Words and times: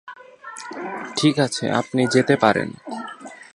ঠিক 1.15 1.35
আছে, 1.39 1.65
আপনি 1.71 2.01
যেতে 2.07 2.35
পারেন। 2.35 2.69